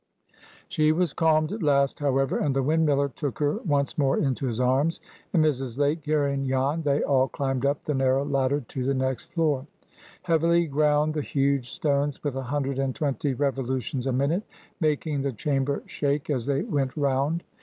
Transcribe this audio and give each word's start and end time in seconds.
She 0.67 0.91
was 0.91 1.13
calmed 1.13 1.51
at 1.51 1.61
last, 1.61 1.99
however, 1.99 2.39
and 2.39 2.55
the 2.55 2.63
windmiller 2.63 3.13
took 3.13 3.37
her 3.37 3.57
once 3.57 3.99
more 3.99 4.17
into 4.17 4.47
his 4.47 4.59
arms, 4.59 4.99
and 5.31 5.45
Mrs. 5.45 5.77
Lake 5.77 6.01
carrying 6.01 6.43
Jan, 6.47 6.81
they 6.81 7.03
all 7.03 7.27
climbed 7.27 7.67
up 7.67 7.83
the 7.85 7.93
narrow 7.93 8.25
ladder 8.25 8.61
to 8.61 8.83
the 8.83 8.95
next 8.95 9.25
floor. 9.31 9.67
Heavily 10.23 10.65
ground 10.65 11.13
the 11.13 11.21
huge 11.21 11.69
stones 11.69 12.23
with 12.23 12.35
a 12.35 12.41
hundred 12.41 12.79
and 12.79 12.95
twenty 12.95 13.35
revolutions 13.35 14.07
a 14.07 14.11
minute, 14.11 14.41
making 14.79 15.21
the 15.21 15.33
chamber 15.33 15.83
shake 15.85 16.31
as 16.31 16.47
they 16.47 16.63
went 16.63 16.97
round. 16.97 17.43